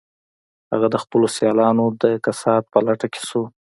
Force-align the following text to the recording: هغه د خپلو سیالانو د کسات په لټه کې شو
هغه 0.71 0.87
د 0.93 0.95
خپلو 1.03 1.27
سیالانو 1.37 1.85
د 2.01 2.03
کسات 2.25 2.63
په 2.73 2.79
لټه 2.87 3.07
کې 3.13 3.21
شو 3.29 3.43